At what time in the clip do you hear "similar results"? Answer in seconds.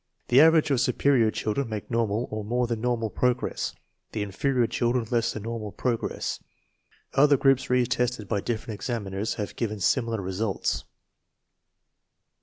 9.79-10.85